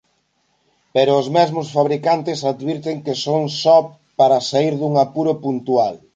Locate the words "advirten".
2.51-2.97